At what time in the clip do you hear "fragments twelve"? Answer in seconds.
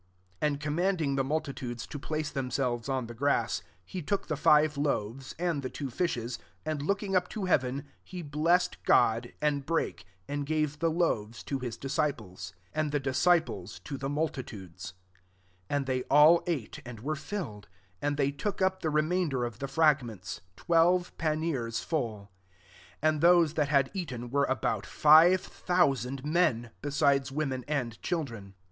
19.67-21.15